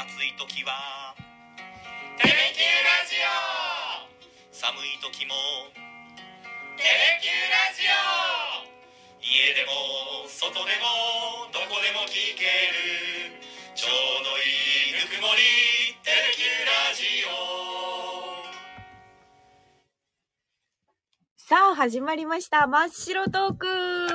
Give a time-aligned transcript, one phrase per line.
[0.00, 1.14] 暑い時は
[2.16, 4.08] 「テレキューラジオ」
[4.50, 5.34] 寒い時も
[6.80, 7.92] 「テレキューラジオ」
[9.20, 13.44] 家でも外でもどこでも聞ける。
[13.74, 13.92] ちょう
[14.24, 15.42] どいいぬくもり
[16.02, 17.30] 「テレキューラジオ」
[21.36, 22.66] さあ、始まりました。
[22.66, 24.08] 真っ白トーク。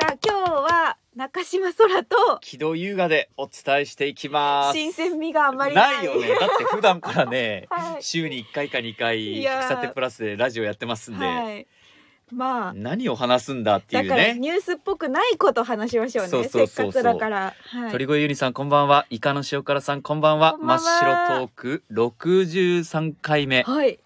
[0.00, 4.78] さあ、今日は中島空と木戸優雅でお伝えしていきます。
[4.78, 5.96] 新鮮味があまりない。
[5.96, 6.28] ないよね。
[6.28, 11.66] だって普段からね、 はい週に1回か2回、いやープラスでラジオやってますんで、はい。
[12.32, 14.38] まあ、何を話すんだっていうだからね。
[14.38, 16.30] ニュースっぽくないこと話しましょうね。
[16.30, 17.54] そうそうそうそうせっかくだから。
[17.58, 17.90] はい。
[17.90, 19.06] 鳥越ゆりさんこんばんは。
[19.10, 20.52] イカの塩辛さんこんばんは。
[20.52, 23.64] こんばんは真っ白トーク63回目。
[23.64, 23.98] はい。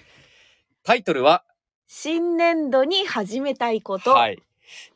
[0.82, 1.44] タイトルは、
[1.86, 4.12] 新年度に始めたいこと。
[4.12, 4.42] はい。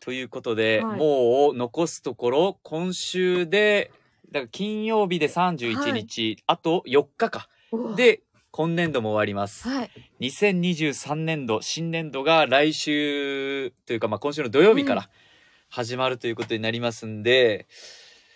[0.01, 3.91] ということで、はいもう残すところ、今週で、
[4.31, 7.49] だから金曜日で31日、あと4日か。
[7.70, 9.69] おで、今年度も終わります。
[9.69, 9.91] はい。
[10.20, 15.09] 2023年度新年度が来週というか、まあ、今週の土曜日かうんら
[15.69, 17.67] 始まるということになりますんで、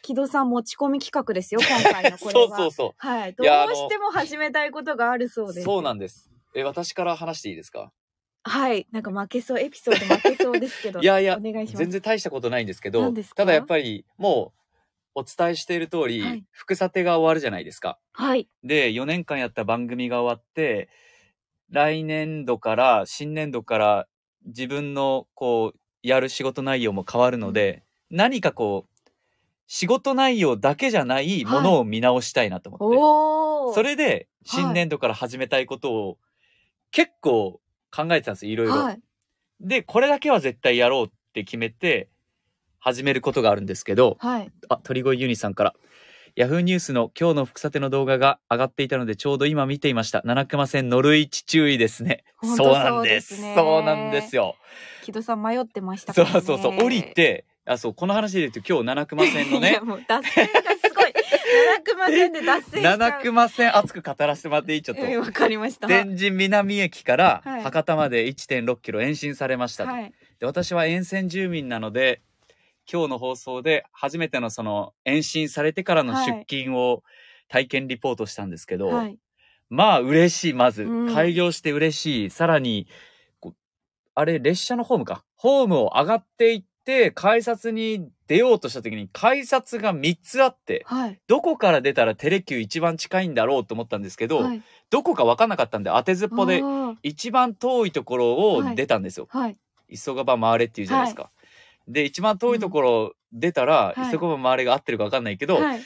[0.03, 2.49] 木戸さん持ち込み企画ですよ、 今回のこれは。
[2.49, 3.33] そうそうそはい。
[3.35, 5.65] どういやあのしても始めたいことがあるそううです。
[5.65, 7.93] そうなんですえ私から話していいですか？
[8.45, 8.87] はい。
[8.91, 11.01] なんか負けそう、エピソード負けそうですけど。
[11.03, 11.77] いやいやお願いします。
[11.79, 13.37] 全然大したことないんですけど何ですか？
[13.43, 14.53] ただやっぱりも
[15.15, 18.49] うお伝えしている通り、はい副査定が終わるじゃないですかはい。
[18.65, 20.89] で4年間やった番組が終わって
[21.71, 24.09] 来年度から新年度から
[24.45, 29.11] 自分のこうやる仕事内容も変わるので、何かこう
[29.69, 33.73] 仕事内容だけじゃないものを見直したいなと思って、おお。
[33.73, 36.19] それで新年度から始めたいことを
[36.91, 37.61] 結構
[37.95, 38.75] 考えてたんですよいろいろ。
[38.75, 39.01] はい。
[39.61, 42.09] でこれだけは絶対やろうって決めて
[42.81, 44.51] 始めることがあるんですけどはい。
[44.69, 45.75] あ鳥越ユニさんから
[46.35, 54.57] ヤフーニュースの今日の副査定の動画が上がっていたのでちょうど今見ていました七熊線乗る位置注意ですねそうなんですそうなんですよ
[55.05, 56.27] 木戸さん迷ってましたそう。
[56.27, 60.53] そうそう降りてあそうこの話で言うと今日七熊線のいねやもう脱線が。
[61.77, 62.99] 七熊線で脱線しちゃう。
[62.99, 64.83] 七熊線熱く語らせてもらっていい？
[64.83, 65.05] ちょっと。
[65.05, 65.87] えわかりました。
[65.87, 69.85] 天神南駅からはい博多まで1.6キロ延伸されました。
[69.85, 70.13] と、はい。
[70.41, 72.23] で私は沿線住民なので
[72.91, 77.03] 今日の放送で初めてのその延伸されてからの出勤を
[77.49, 79.19] 体験リポートしたんですけど、はい。
[79.71, 81.15] まあ嬉しいまず、うん。
[81.15, 82.31] 開業して嬉しい。
[82.31, 82.87] さらに
[83.41, 83.55] こう
[84.15, 85.25] あれ列車のホームか？
[85.37, 86.67] ホームを上がっていって
[87.15, 91.21] 改札に出ようとした時に改札が3つあってはい。
[91.27, 94.63] どこから出たらテレキュー一番近いんだろうと思ったんですけど、はい。
[94.91, 96.63] どこか分かんなかったんで当てずっぽで
[97.03, 99.27] 一番遠いところを出たんですよ。
[99.31, 99.57] はい。
[99.95, 101.31] 急がば回れっていうじゃないですか。
[101.89, 105.81] で一番遠いところ出たら、はい急がば回れが合ってるか分かんないけど、はい。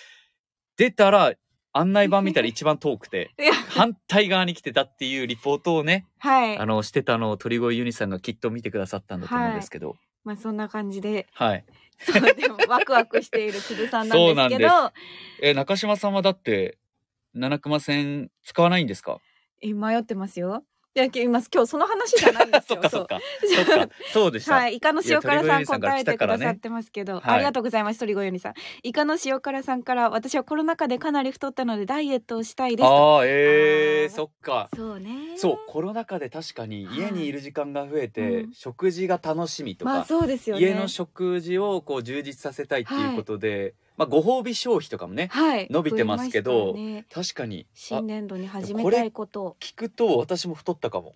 [0.77, 1.35] 出たら
[1.73, 3.31] 案内板見たら 一番遠くて
[3.69, 6.67] 反対側に来てたっていうリポートをね、はいあ。
[6.67, 9.97] のしてたのを鳥越ユニさんがきっと見てくださったんだと思うんですけど、
[10.27, 11.65] まあそんな感じで、はい。
[12.03, 14.93] そうでもワクワクしている木戸さんなんですけど、
[15.41, 16.79] え中島さんはだって
[17.33, 19.21] 七熊線使わないんですか？
[19.63, 20.65] え迷ってますよ。
[20.97, 22.89] いや今今日その話じゃないんです そよ。
[22.89, 23.21] そっか。
[23.55, 23.89] そっか。
[24.15, 24.55] そうでした。
[24.55, 27.23] はい、イカの塩辛さん答えてくださってますけど、はい。
[27.35, 33.17] ありがとうございます鳥越よりさんイカの塩辛さんから私はコロナ禍でかなり太ったのでダイエットをしたいですと。
[33.17, 34.71] ああえー、そっか。
[34.75, 35.37] そうね。
[35.37, 38.53] そうコロナ禍で確かに家にいる時間が増えて、うん。
[38.55, 40.63] 食事が楽しみとか、まあそうですよね。
[40.63, 45.69] 家の食事をこう充実させたいっていうことで、まあご褒美消費とかもねはい。
[45.71, 47.07] 伸びてますけどね。
[47.11, 49.43] 確かにあ新年度に始めたいこと。
[49.45, 51.15] を聞くと私も太ったかも。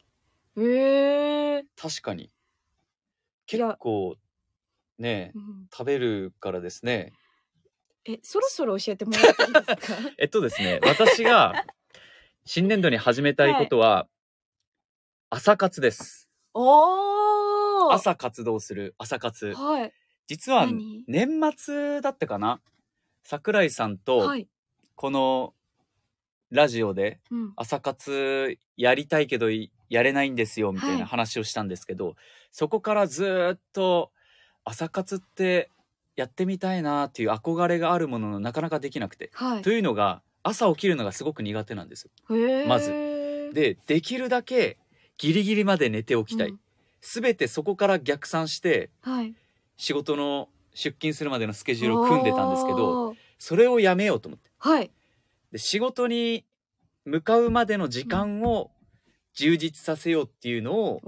[0.56, 2.24] へえ確かに。
[2.24, 2.30] い
[3.46, 4.16] 結や構
[4.98, 5.66] ねうん。
[5.72, 7.12] 食べるからですね。
[8.06, 9.96] えそろそろ教えてもらっていいですか？
[10.18, 11.64] えっとですね私が
[12.46, 14.08] 新年度に始めたいことは、
[15.28, 16.28] 朝活です。
[16.54, 19.54] おお朝活動する朝活。
[19.54, 19.92] はい
[20.30, 21.02] 実は何？
[21.08, 22.60] 年末だったかな？
[23.24, 24.46] 桜井さんとはい、
[24.94, 25.54] この
[26.52, 31.00] ラジオでうん、朝活やりたいけどいやれないんですよみたいはい。
[31.00, 32.14] な話をしたんですけど、
[32.52, 34.12] そこからずーっと
[34.64, 35.68] 朝活って
[36.14, 39.62] やってみたいなっていう憧れがあるもののなかなかできなくて、はい。
[39.62, 42.04] というのが朝起きるのがすごく苦手なんです。
[42.04, 42.68] よへー。
[42.68, 42.92] まず。
[43.52, 44.78] でできるだけ
[45.18, 46.60] ギリギリまで寝ておきたい、うん。
[47.00, 49.34] すべてそこから逆算してはい
[49.80, 54.50] 仕事の出勤するまでのスケジュールを組んでたんですけどそれをやめようと思って。
[54.58, 54.90] はい。
[55.52, 56.44] で仕事に
[57.06, 58.70] 向かうまでの時間を
[59.32, 61.00] 充実させようっていうのを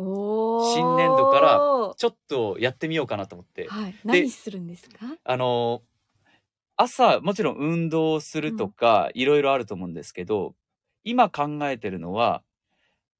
[0.74, 1.58] 新年度から
[1.96, 3.68] ちょっとやってみようかなと思って。
[3.68, 3.94] はい。
[4.04, 4.96] 何するんですか？
[5.22, 5.82] あの
[6.76, 10.54] 朝、もちろん運動するとか、いろいろあると思うんですけど、
[11.04, 12.42] 今考えてるのは、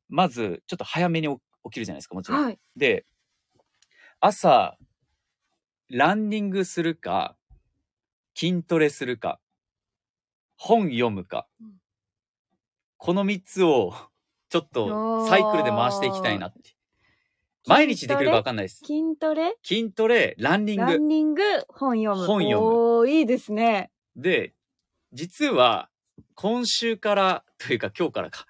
[0.09, 2.45] まず、ちょっと早めに起起きるじゃないですか、もちろん。
[2.45, 2.59] はい。
[2.77, 3.05] で、
[4.21, 4.79] 朝、
[5.95, 7.37] ランニングするか、
[8.35, 9.39] 筋トレするか、
[10.57, 11.73] 本読むか、うん
[12.97, 13.93] この3つを、
[14.49, 16.61] ちょっとサイクルで回していきたいなって。
[17.67, 18.77] 毎日できるか分かんないです。
[18.87, 19.57] 筋トレ？
[19.65, 20.83] 筋トレ、ランニング。
[20.83, 22.25] ランニング、本読む。
[22.25, 22.67] 本読む
[23.01, 23.91] おー、いいですね。
[24.15, 24.55] で、
[25.13, 25.91] 実は、
[26.37, 28.47] 今週から、というか今日からか、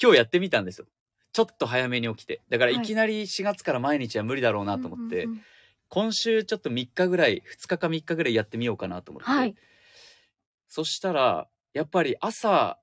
[0.00, 0.86] 今日やってみたんですよ。
[1.32, 2.42] ちょっと早めに起きて。
[2.48, 5.44] だからはいいきなり4月から毎日は無理だろうなと思って、うんうんうん
[5.90, 9.28] 今週ちょっと3日ぐらい、2日か3日ぐらいやってみようかなと思って。
[9.28, 9.56] はい。
[10.68, 12.78] そしたら、やっぱり朝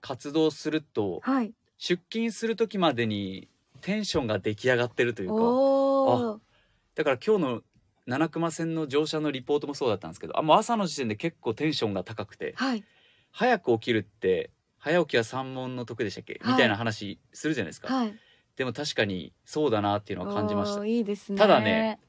[0.00, 1.52] 活動すると、はい。
[1.76, 3.48] 出勤する時までに
[3.82, 6.40] テンションが出来上がってるというか。
[6.94, 7.62] だから今日の
[8.06, 12.82] 七熊線の乗車のリポートもそうだったんですけど、あ、もう朝の時点で結構テンションが高くて、はい。
[13.30, 17.94] 早く起きるって、早起きは三問の得でしたっけ、はいみたいな話するじゃないですか。
[17.94, 18.14] はい。
[18.56, 20.84] でも確かにそうだなっていうのは感じました。
[20.84, 21.38] いいですね。
[21.38, 22.00] ただね。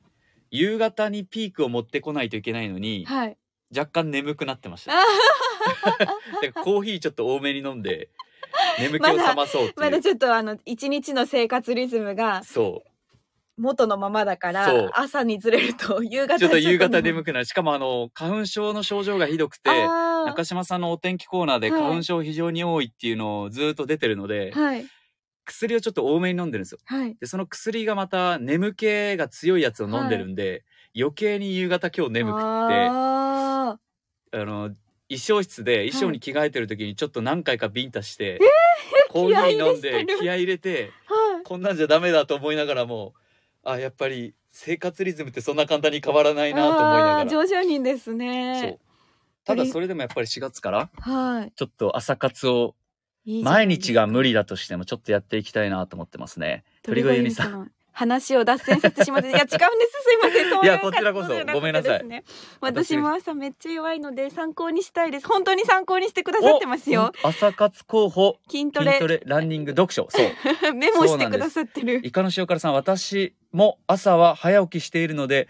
[0.51, 3.37] 夕方にピークを持ってこないといけないのに、はい。
[3.75, 4.93] 若干眠くなってました。
[6.63, 8.09] コーヒーちょっと多めに飲んで
[8.79, 12.89] 眠気を覚まそうっていう、まだちょっとあの、一日の生活リズムがそう。
[13.61, 14.81] 元のままだかそう。
[14.87, 17.45] ら、朝にずれると 夕方ちょっと夕方眠くくなる。
[17.45, 21.81] しかもあの花粉症の症状がひどくてあ中島さんのお天気コーナーではい。
[21.81, 24.85] 花粉症非常に多いっていうのをずっと出てるので、ーはい。
[25.49, 27.17] 薬をちょっと多めに飲んでるんですよはい。
[27.19, 30.63] でその薬がまた眠気が強いやつを飲んでるんで、
[30.97, 33.77] 余計に夕方今日眠くってあ
[34.31, 34.69] あの
[35.09, 38.39] 衣装室で衣装に着替えてる時にちょっと何回かビンタして、
[39.09, 40.91] コー ヒー飲んで気合い入れて。
[41.45, 43.13] こんなんじゃダメだと思いながらも
[43.63, 48.79] あやっぱり生活リズムってそんな簡単に変わらないなと思いながらあー上手人ですそうね。
[49.45, 51.51] ただそれでもやっぱり4月からはい。
[51.55, 52.75] ちょっと朝活を
[53.25, 56.63] 毎日が無理だとしてもちょっとやっていきたいなと思ってますね。
[56.83, 57.53] 鳥越ゆりさん。
[57.63, 57.71] ん。
[57.91, 59.57] 話を脱線させてしまって、いや違うんです。
[59.57, 60.49] すいません。
[60.49, 62.23] そういやうこちらこそごめんなさい。
[62.61, 65.27] 私も朝めっちゃ弱いので参考にしたいです。
[65.27, 67.11] 本当に参考にしてくださってますよ。
[67.23, 70.27] お朝活候補筋トレ筋トレランニング読書そう
[70.73, 71.99] メモしてくださってる。
[72.01, 75.49] イカの塩辛さん私も朝は早起きしているので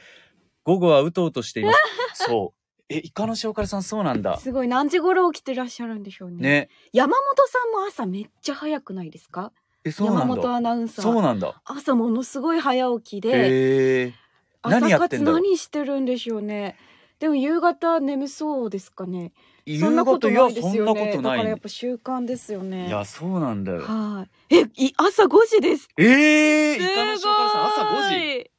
[0.63, 1.73] 午後はうとうとしていま
[2.13, 2.58] す そう
[2.89, 6.37] えイカの塩辛さんそうなんだすごい何時頃起きてらっしゃるんでしょうね。
[6.37, 9.51] ね山本さんも朝めっちゃ早くないですか？
[9.83, 11.03] えそうなん山本だアナウンサー。
[11.03, 14.13] そうなんだ朝ものすごい早起きで、へえ
[14.63, 15.41] 何やってんだろう？
[15.41, 16.75] 何してるんでしょうね。
[17.19, 19.33] でも夕方眠そうですかね。
[19.65, 21.11] 夕そんなことないですやそんなよね。
[21.11, 22.87] ことないだからやっぱ習慣ですよね。
[22.87, 24.55] いやそうなんだよはい。
[24.55, 25.87] え、い朝5時です。
[25.97, 26.91] ええすごい。
[26.91, 28.51] イカの塩辛さん朝5時？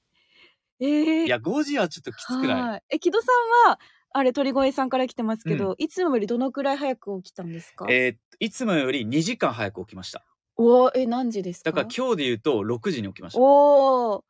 [0.82, 2.62] えー、いや5時はちょっときつくない？
[2.62, 2.82] はい。
[2.90, 3.26] え、木戸さ
[3.66, 3.78] んは、
[4.12, 7.86] あれ、鳥越さんから来てますけど、いつもよりどのくらい早く起きたんですか？
[7.88, 10.24] えーいつもより2時間早く起きました。
[10.56, 11.70] おーえ、何時ですか？
[11.72, 13.38] だから今日で言うと6時に起きました。
[13.40, 14.22] おー。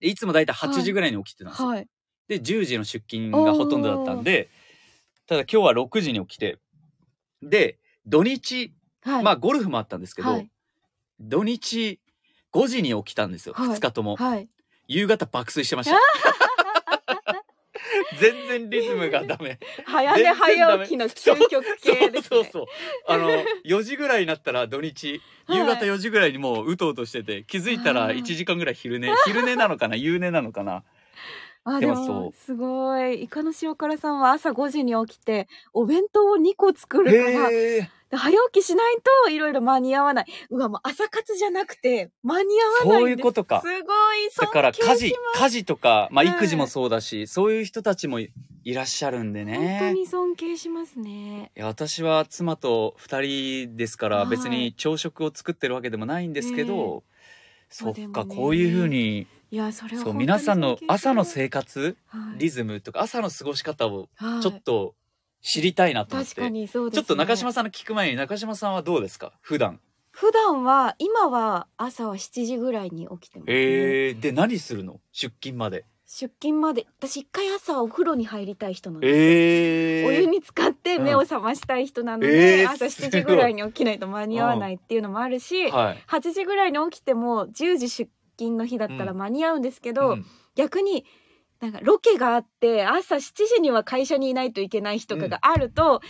[0.00, 1.86] でいつもだいたい8時ぐらいに起きてたんですよ、はい。
[2.28, 4.48] で10時の出勤がほとんどだったんで
[5.26, 6.58] ただ今日は6時に起きて
[7.42, 9.22] で土日、はい。
[9.22, 10.50] まあゴルフもあったんですけど、はい。
[11.20, 12.00] 土日
[12.52, 13.68] 5時に起きたんですよ、はい。
[13.76, 14.48] 2日とも、はい。
[14.88, 15.96] 夕方爆睡してました
[18.18, 19.58] 全然リズムがダメ。
[19.84, 22.22] 早寝早起きの究極系ですね。
[22.22, 22.66] そうそうそう
[23.06, 23.30] あの
[23.64, 25.58] 4時ぐらいになったら土日はい。
[25.58, 29.10] 夕方4時ぐらいにもううとうとしてて気づいたらはい1時間ぐらい昼寝。
[29.26, 29.96] 昼寝なのかな？
[29.96, 30.82] 夕寝なのかな？
[31.64, 32.14] あ、ででもそう。
[32.24, 33.24] も、すごい。
[33.24, 40.26] イカの塩辛さんは朝5時に起きて、お弁当を2個作るから、早起きしないといろいろ間に合わない。
[40.50, 43.00] うわ、もう朝活じゃなくて、間に合わないんです。
[43.00, 43.62] そういうことか。
[43.62, 43.82] すごい、
[44.38, 48.30] だから家事家事とか、まあ、はい育児もそうだし、そういう人たちもい
[48.64, 51.52] いらっしゃるんで本当ねに尊敬しますね。
[51.56, 54.28] いや私は妻と2人ですからはい。
[54.28, 57.04] 別に朝食を作ってるわけでもないんですけど、
[57.68, 58.34] そっか、ね。
[58.34, 62.38] こういうふうにいや、それはそう皆さんの朝の生活はい。
[62.38, 64.94] リズムとか朝の過ごし方をはいちょっと
[65.42, 67.02] 知りたいなと思って、確かにそうです、ね。
[67.02, 69.32] ちょっと中島さんの聞く前に中島さんはどうですか？
[69.40, 69.80] 普段。
[70.10, 73.54] 普段は、今は朝は7時ぐらいに起きてます、ね。
[73.54, 75.00] えー、で何するの？
[75.12, 75.84] 出勤まで。
[76.06, 79.16] 出勤まで、私一回朝お風呂に入りたい人なんですよ。
[79.16, 86.04] えー、お湯に浸かって目を覚ましたい人なので、えー朝7時ぐらいに起きないと間に合わないっていうのもあるし、はい。
[86.08, 90.26] 8時ぐらいに起きても10時出勤の日だったら間に合うんですけど、うん。
[90.54, 91.04] 逆に
[91.60, 93.20] なんかロケがあって朝7
[93.56, 96.00] 時には会社にいないといけない日とかがあると、あんま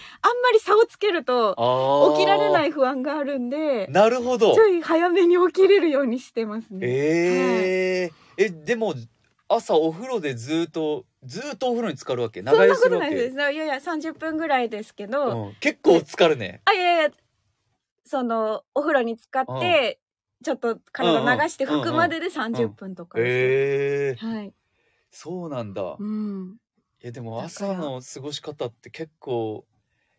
[0.52, 4.54] り差をつけるとあ起きられないい不安があるんでなるほど。
[4.54, 6.78] ちょい早めに起きれるようにしてますね。
[6.82, 8.14] えー。
[8.36, 8.94] えでも
[9.48, 12.42] 朝お風呂でずっとずーっとお風呂に浸かるわけ？
[12.42, 13.36] そんなことないです。
[13.36, 16.60] け、いやいや、30分ぐらいですけど、うん、結構浸かるね。
[16.64, 17.10] あ、いやいや、
[18.04, 20.00] その、お風呂に浸かって、
[20.44, 23.18] ちょっと体流して拭くまでで30分とか。
[23.18, 24.16] でえ。
[24.18, 24.54] はい。
[25.10, 26.56] そうなんだ、いうん。
[27.00, 29.64] やでも朝の過ごし方って結構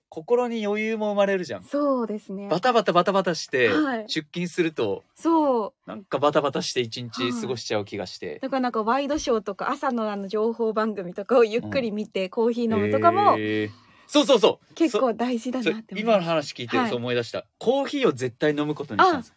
[0.09, 1.63] 心に余裕も生まれるじゃん。
[1.63, 2.47] そうですね。
[2.49, 4.05] バタバタバタバタしてはい。
[4.07, 5.89] 出勤するとそう。
[5.89, 13.69] なんかバタバタして一日はい過ごしちゃう気がして、だからなんかワイドショーとか朝のあの情報番組とかをゆっくり見てコーヒー飲むとかもへー
[14.07, 14.73] そうそうそう。
[14.75, 16.23] 結構大事だそなって今の。
[16.23, 19.33] 話聞いてはいそう思い出した、コーヒーを絶対飲むことにしたんです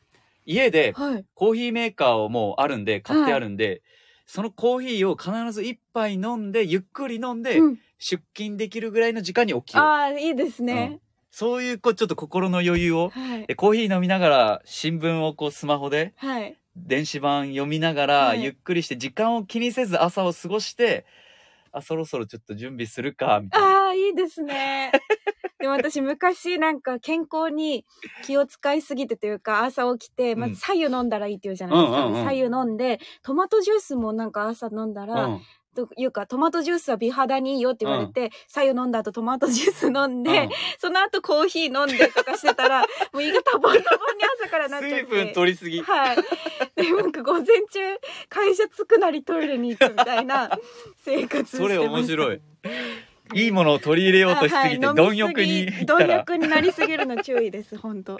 [0.48, 1.24] 家ではい。
[1.34, 3.82] コーヒーメーカーをもうあるんで買ってあるんで、
[4.26, 11.00] そのコーヒーを必ず一杯飲んでゆっくり飲んでうん、出勤できるぐらいの時間に起きよう、ああ、いいですね。
[11.30, 13.46] そういうこうちょっと心の余裕をはい。
[13.46, 16.56] でコーヒー飲みながら新聞をこうスマホではい。
[16.76, 21.04] 電子版読みながら、はいゆっくりして時間を気にせず朝を過ごして
[21.78, 24.92] あそろそろちょっと準備するかみたいなああ、いいですね。
[25.58, 27.84] でも私昔なんか健康に
[28.24, 31.98] 気を使いすぎてというか朝起きて、まうんず左右飲んだらいいって言うじゃないですか。
[32.06, 35.40] うんうんうん左右飲んで、トマトジュースもなんか朝飲んだら、うん
[35.78, 42.80] というかトマトジュースは美肌にいいよって言われて、左右飲んだ後トマトジュース飲んで、うんその後コーヒー飲んでとかしてたら、
[43.12, 43.84] もう胃がタボタボに
[44.40, 44.96] 朝からなっちゃって。
[45.04, 46.16] 水分取りすぎはい。
[46.74, 47.80] で、なんか午前中、
[48.28, 50.50] 会社着くなりトイレに行くみたいな
[51.04, 51.56] 生活。
[51.56, 52.40] それ面白い
[53.34, 58.16] いいものを取り入れようとしすぎてはい貪欲に貪ら欲になりすぎるの注意です、本当。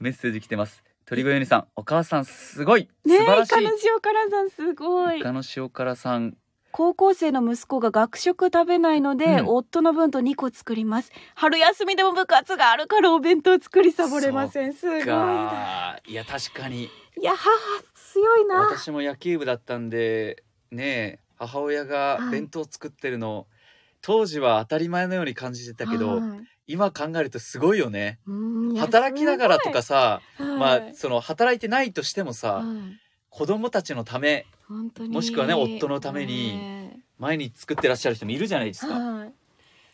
[0.00, 5.22] メッセージ来てます鳥越ゆにさんお母さんすごいねえ、素晴らしイカの塩辛さんすごいいイ。
[5.22, 6.36] カの塩辛さん
[6.72, 9.46] 高校生の息子が学食食べないので、うん。
[9.48, 11.12] 夫の分と2個作ります。
[11.34, 14.72] 春休みでも部活があるからお弁当作りサボれません。
[14.72, 16.84] すごいいや確かに。
[16.84, 17.50] いや、母
[17.94, 18.60] 強いな。
[18.60, 22.30] 私も野球部だったんでねえ母親がはい。
[22.32, 23.46] 弁当作ってるの、
[24.00, 26.20] 当時は当たり前のように感じてたけど、はい。
[26.66, 28.18] 今考えるとすごいよね。
[28.78, 30.58] 働きながらとかさ、すごい。
[30.58, 32.66] まあはいその働いてないとしてもさ、はい。
[33.28, 35.10] 子供たちのため本当に。
[35.10, 38.94] もしくはね夫のためにね毎日作ってらっしゃる人もいるじゃないですか。
[38.94, 39.32] はい。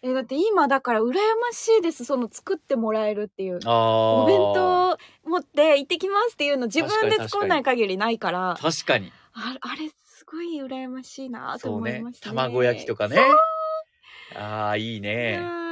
[0.01, 1.15] えだって今だから羨ま
[1.53, 3.59] しいですその作ってもらえるっていう。
[3.67, 4.97] お弁当
[5.29, 8.57] 持って行ってきますっていうの自分で作んない限りないから。
[8.61, 12.21] 確かにああれすごい羨ましいなと思いますね。
[12.23, 13.19] 卵焼きとかね。
[14.37, 15.68] ああいいいね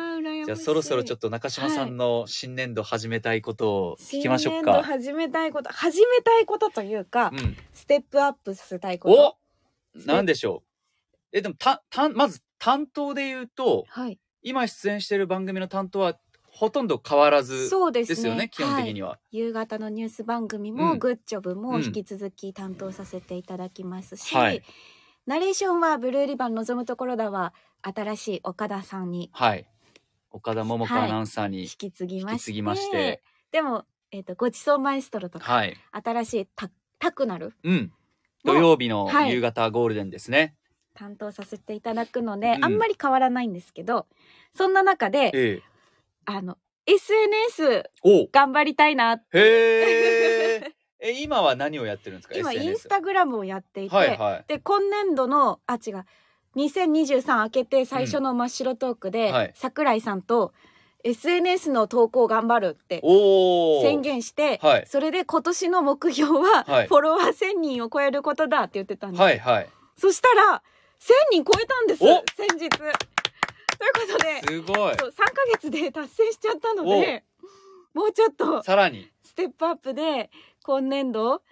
[0.47, 4.85] じゃあそろそろちょっと中島さんの新年度始めたいことを聞きましょう新年度か。
[4.85, 9.37] 始めたいこと始めたいことというか、うん、ステップアップさせたいこと
[10.01, 10.63] おなんでしょ
[11.33, 11.37] う？
[11.37, 14.21] えでもたたまず担当で言うとはい。
[14.43, 18.49] 今出演している番組の担当はほとんど変わらずそうですよね。
[18.49, 18.91] 基本的は。
[18.91, 18.95] い。
[18.95, 19.19] には。
[19.33, 20.77] 夕方のニュース番組うん。
[20.77, 21.83] もグッジョブもうん。
[21.83, 24.63] 引き続き担当させていただきますし、はい。
[25.27, 29.29] ナレーションはブルーリバン望むところだは新しい岡田さんに。
[29.33, 29.67] はい。
[30.37, 35.77] 岡田桃子はいアナウンサーに、引き継ぎまして,、引き継ぎましてでも、えっとごちそうマエストロとか、はい。
[35.93, 37.93] 新しいタタクナルうん。
[38.45, 40.55] 土曜日のはい夕方ゴールデンですね。
[40.95, 44.07] 担当させていただくので、うんあんまり変わらないんですけど
[44.55, 45.63] そんな中でええ。
[46.27, 50.73] あの SNS お頑張りたいなへえ。
[50.99, 52.35] え、今は何をやってるんですか？
[52.39, 54.45] 今インスタグラムをやっていて、はいはい。
[54.49, 56.05] で今年度のあ違う
[56.57, 60.53] 2023明けて最初の真っ白トークで、うんはい桜井さんと
[61.05, 63.83] SNS の投稿頑張るっておお。
[63.83, 64.87] 宣言して、はい。
[64.89, 69.69] それで今年の目標は、はいフォロワー1000人を超えることだって言ってたんです、はいはい。
[69.97, 70.63] そしたら
[70.99, 73.01] 1000人超えたんですお先日というこ
[74.09, 74.97] とですごい。
[74.97, 77.23] そう3ヶ月で達成しちゃったので
[77.95, 79.09] もうちょっとさらに。
[79.23, 80.31] ステップアップで
[80.65, 81.43] 今年度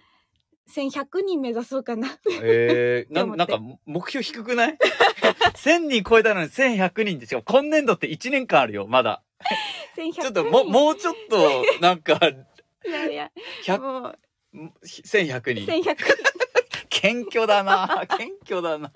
[0.73, 2.17] 1100人目指そうかな。
[2.41, 4.77] えー、 ななんか目標低くない
[5.55, 9.23] ?1000 人超えたのに1100人でしかも今年度って1年間あるよ、まだ。
[9.97, 12.13] 1100人ちょっとももうちょっと、なんか、
[12.85, 13.31] いやいや
[13.63, 14.19] 100もう。
[14.83, 15.65] 1100人。
[15.71, 15.95] 1100人。
[16.89, 18.05] 謙虚だな。
[18.17, 18.91] 謙虚だな。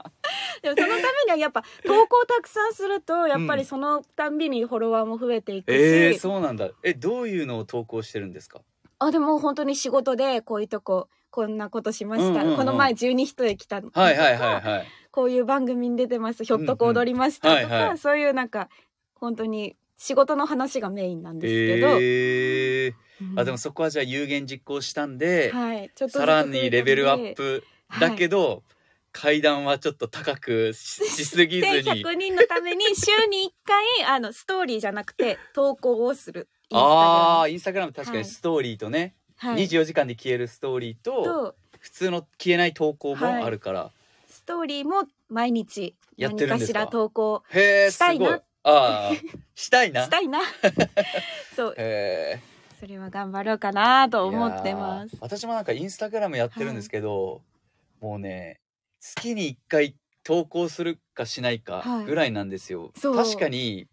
[0.62, 6.72] でもそのためにはやっぱ投稿たくさんするとやっぱりそのたんびにフォロワーも増えていくし、えー、そうなんだ。
[6.84, 8.62] え、どういうのを投稿してるんですか？
[9.00, 12.58] あでも本当に仕事でこういうとここんなことしました、うんうんうん。
[12.58, 13.88] この前十二人へ来たの。
[13.88, 14.88] とか、はいはいはいはい。
[15.12, 16.44] こういう番組に出てます。
[16.44, 17.98] ひょっとこ踊りましたとか、うんうんはいはい。
[17.98, 18.70] そういうなんか
[19.16, 22.94] 本当に仕事の話がメインなんですけど、えー、
[23.32, 23.40] うん。
[23.40, 25.92] あ、でもそこはじゃあ有言実行したんで、はい。
[25.94, 27.64] ちょっとさらにレベルアップ
[28.00, 28.64] だけど、ど、
[29.12, 32.04] 階段はちょっと高くし しすぎずに。
[32.04, 36.48] 1100人のために週に1回あのストーリーじゃなくて投稿をする。
[36.72, 37.94] ああ、インスタグラム。
[37.94, 43.91] 確かはいにストーリーとね、はい、24時間で消えるストーリーと、と普通の消えない投稿もあるから。
[44.29, 46.79] ストーリーも毎日やって何かしるんですか？
[46.79, 48.36] ら投稿へえ、すしたいなごい。
[48.36, 49.12] ああ、
[49.55, 50.03] したいな？
[50.03, 50.39] したいな
[51.55, 52.39] そうへえ。
[52.79, 57.41] それは頑張ろうかなと思ってますいやー私もなんかインスタグラムやってるんですけど、
[58.01, 58.60] もうね、
[59.00, 62.91] 月に1回投稿するかしないかはいぐらいなんですよ。
[62.96, 63.88] そう確かに、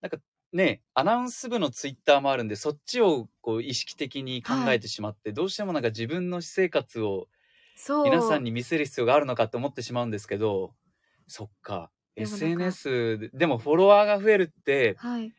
[0.00, 0.18] なんか
[0.52, 7.28] ね、アナウンス部のツイッターもあるんで、そっちをこう意識的に考えてしまって、どうしてもなんか自分の私生活を
[7.76, 8.04] そう。
[8.04, 10.72] 皆さんに見せる必要があるのかって思ってしまうんですけど、
[11.26, 11.90] そっか。
[12.16, 12.44] でもなんか。
[12.46, 15.32] SNS ででもフォロワーが増えるってはい。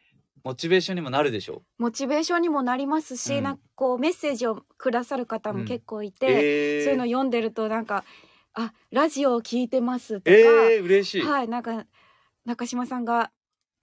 [0.44, 1.64] モチベーションにもなるでしょ？
[1.80, 3.44] モチベーションにもなりますし、うん。
[3.44, 8.06] なんかこうメッセージをくださる方も結構いて、えー、そういうの読んでるとなんか
[8.54, 11.22] 「あラジオを聞いてます」とか、えー、嬉しい。
[11.24, 11.86] はいなんか
[12.46, 13.32] 中島さんが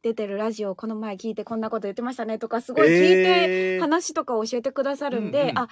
[0.06, 3.80] 出てるラジオをこの前聞いてこんなこと言ってましたねとかすごい聞いて、えー。
[3.80, 5.68] 話とか教えてくださるんで、うんうんあ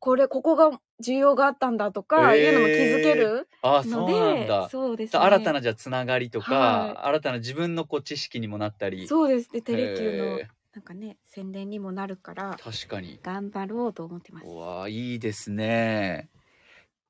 [0.00, 0.70] これここが
[1.02, 2.42] 需要があったんだとか、えー。
[2.42, 4.68] いうのも気づけるのでなんだ。
[4.68, 5.18] そうですね。
[5.18, 9.08] 新たなじゃあつながりとか、は新たな自分のこう知識にもなったり。
[9.08, 9.62] そうですね。
[9.62, 13.18] テレキューのへなんかね宣伝にもなるからー確かに。
[13.22, 14.46] 頑張ろうと思ってます。
[14.46, 16.28] うわあいいですね。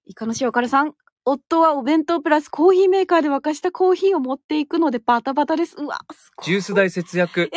[0.06, 0.94] イカの塩辛さん
[1.24, 5.76] 夫はお弁当プラスコーヒーメーカーで沸かしたコーヒーを持っていくのでバタバタです。
[5.78, 6.46] うわすごい。
[6.46, 7.40] ジュース代節約。
[7.40, 7.50] えら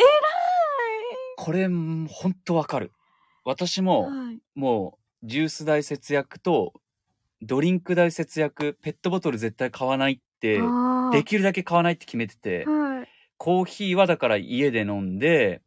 [1.36, 2.92] これんほんとわかる。
[3.44, 4.38] 私も、はい。
[4.54, 6.72] もうジュース代節約と
[7.42, 10.60] ドリンク代節約ペットボトル絶対買わないって
[11.12, 13.08] できるだけ買わないって決めててはい。
[13.36, 15.62] コーヒーはだから家で飲んで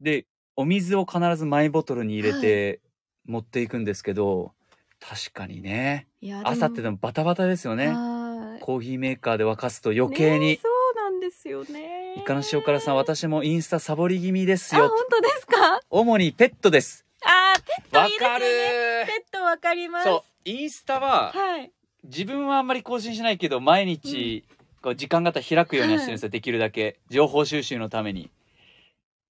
[0.00, 2.80] でお水を必ずマイボトルに入れて
[3.26, 4.52] 持っていくんですけど、
[5.00, 6.06] 確かにね。
[6.20, 7.88] いや朝ってでもバタバタですよね。
[7.88, 8.60] はい。
[8.60, 10.46] コーヒーメーカーで沸かすと余計に。
[10.46, 12.14] ねそうなんですよね。
[12.18, 15.80] イカの塩辛さん私もインスタサボり気味ですあよ本当ですか？
[15.90, 17.06] 主にペットです。
[17.24, 20.04] あーペットいいですよわかるねペットわかります。
[20.04, 21.70] そうインスタははい。
[22.04, 24.44] 自分はあんまり更新しないけど毎日
[24.82, 26.98] こう時間があったら開くようにはしてるんですよ、できるだけ。
[27.10, 28.30] 情報収集のために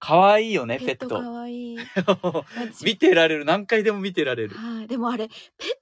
[0.03, 1.77] 可愛いよねペットかわいい。
[2.83, 3.45] 見てられる。
[3.45, 4.55] 何回でも見てられる。
[4.55, 4.87] はい。
[4.87, 5.37] でもあれペッ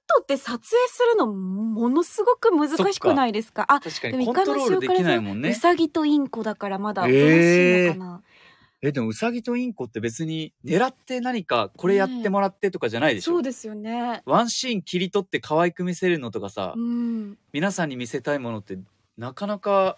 [0.06, 3.64] トって撮影するのものすごく難しくないですか？
[3.68, 8.22] あ確かにコントロールできないもんうねさぎとインコだからまだおとなしいのかな、
[8.82, 14.22] えでもウサギとインコって別に狙って何かこれやってもらってとかじゃないでしょ、そうですよね。
[14.26, 17.38] ワンシーン切り取って可愛く見せるのとかさ、うん。
[17.52, 18.78] 皆さんに見せたいものって
[19.16, 19.96] なかなか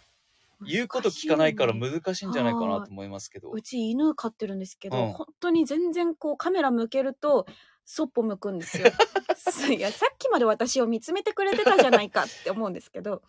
[0.67, 3.51] 言うこと聞かないから難しいんじゃないかなと思いますけど。
[3.51, 5.13] うち犬飼ってるんですけど、うん。
[5.13, 7.47] 本当に全然こうカメラ向けると
[7.85, 8.87] そっぽ向くんですよ。
[9.77, 13.23] いやさっきまで私を見つめてくれてたじゃないかって思うんですけど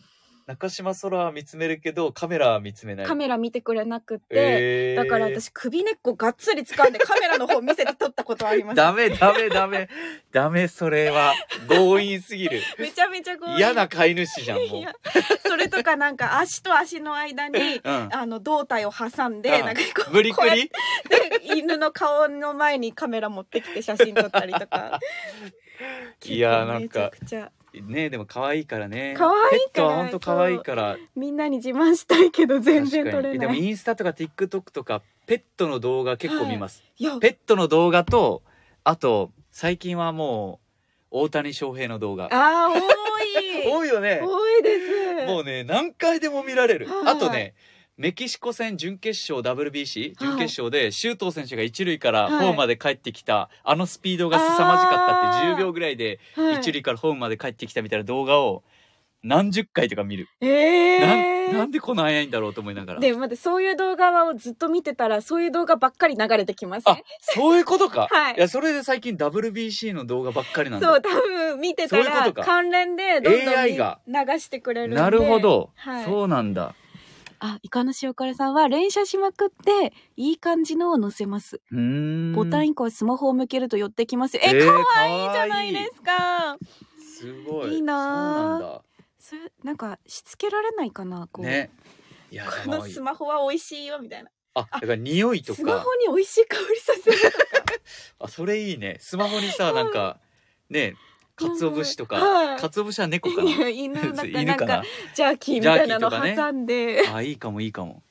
[0.46, 3.06] 中島空は見つめるけどカメラは見つめない。
[3.06, 5.04] カメラ見てくれなくて、えー。
[5.04, 8.76] だから私首根っこがっつり掴んでカメラの方見せて撮ったことあります。
[8.76, 9.90] ダメダメダメ。
[10.32, 11.34] ダメそれは
[11.70, 12.62] 強引すぎる。
[12.78, 13.58] めちゃめちゃ強引。
[13.58, 15.48] 嫌な飼い主じゃんもう。
[15.48, 18.10] それとかなんか足と足の間にうん。
[18.12, 19.66] あの胴体を挟んで、うん。
[19.66, 20.76] なんかこう無理くこうやっりて
[21.56, 25.00] 犬の顔の前にカメラ持ってきて写真撮ったりとか。
[26.26, 29.16] いやなんかめちゃくちゃねでも可愛いからね。
[29.18, 30.98] 可愛いからペットは本当可愛いから。
[31.16, 33.40] みんなに自慢したいけど全然撮確かに。
[33.40, 33.68] でもれない。
[33.68, 37.18] インスタとか TikTok とかペットの動画結構見ます、いや。
[37.18, 38.44] ペットの動画と
[38.84, 40.60] あと最近はも
[41.12, 42.26] う大谷翔平の動画。
[42.32, 42.84] あー多い。
[43.72, 44.22] 多いよね。
[44.24, 44.80] 多いで
[45.26, 45.26] す。
[45.28, 47.16] もうね何回でも見られる、はい。
[47.16, 47.54] あとね
[47.96, 52.32] メキシコ戦準決勝 WBC 準決勝で周東選手が一塁からはい。
[52.40, 55.56] ホームまで帰ってきた、あのスピードが凄まじかったってあー。
[55.56, 56.56] 10秒ぐらいではい。
[56.56, 58.64] 一塁からホームまで帰ってきたみたいな動画を
[59.22, 63.00] 何十回とか見る、えなんーなんでこんな早いんだろうと思いながら。
[63.00, 68.36] で待ってそういう動画をずっと見てたらそういう動画ばっかり流れてきますあねそういうことか、 はい。
[68.38, 70.88] やそれで最近 WBC の動画ばっかりなんだ。
[70.88, 74.00] そう多分見てたらそういう関連でどんどん AI が。
[74.08, 74.96] 流してくれるんで。
[74.98, 76.76] なるほど、はい、そうなんだ
[77.46, 81.60] あイカの塩辛さんは連写しまくっていい感じのを載せます。
[82.34, 84.44] ボタン以降はスマホを向けると寄ってきますよ。
[84.46, 86.58] えーえ可愛いじゃないですか。
[87.02, 87.76] すごい。
[87.76, 88.82] いいなあそうなん
[89.18, 91.70] それなんかしつけられないかなこう、だね。
[92.32, 94.30] いやこのスマホは美味しいよみたいな。
[94.54, 97.38] あだから匂いとスマかホに美味しい香りさせるとか。
[98.24, 99.00] あそれいいね。
[99.02, 100.22] スマホにさなんか
[100.70, 100.96] ね
[101.36, 102.60] 鰹節とかはい。
[102.60, 103.70] 鰹節は猫かな？
[103.70, 104.84] 犬なんか犬かかな？
[105.16, 108.04] ジャーキーみたいなの挟んで、 あいいかもいいかも。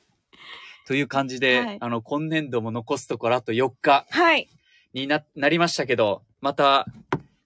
[0.85, 1.77] という感じで、はい。
[1.79, 4.49] あの今年度も残すところあと4日はい。
[4.93, 6.85] にななりましたけどまた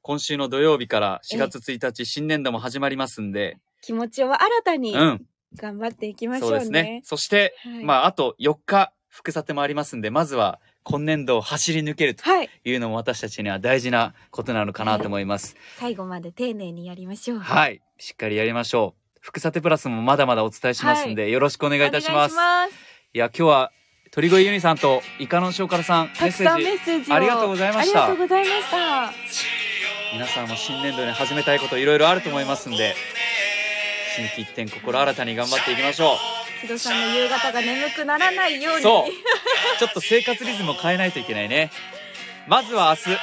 [0.01, 3.57] 今週の土曜日から4月1日新年度も始まりますんで。
[3.81, 5.25] 気持ちを新たにうん。
[5.55, 6.61] 頑張っていきましょそううね。
[6.61, 7.01] ですね。
[7.03, 7.83] そして、はい。
[7.83, 15.57] まああと4日副査定もありますんでまずは今年度を走り抜けるとはい、いうのも私たちには大事なことなのかなと思います。
[15.77, 17.39] 最後まで丁寧にやりましょう。
[17.39, 17.81] はい。
[17.97, 19.19] しっかりやりましょう。
[19.19, 22.35] 福さてプラスもまだまだお伝えしますんで、よろしくお願いいたします。
[23.13, 23.71] いや、今日は
[24.11, 26.63] 鳥越ユニさんとイカの塩辛さん、メッセージ。
[26.63, 29.11] ッセージをありがとうございましたありがとうございました
[30.13, 32.95] 皆さんも新年度に始めたいこといろいろあると思いますんで、
[34.15, 36.15] 新規一点心新たに頑張っていきましょ
[36.61, 38.77] 木戸さんの夕方が眠くならないようう。
[38.77, 39.79] にそう。
[39.79, 41.71] ちょっと生活リズムを変えないといけないね。
[42.47, 43.13] まずは明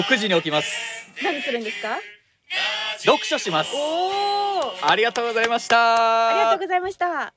[0.00, 0.72] 日、6時に起きます。
[1.22, 1.98] 何するんですか？
[2.98, 3.70] 読書します。
[3.74, 3.78] お
[4.58, 6.28] おありがとうございました。
[6.28, 7.32] ありがとうございました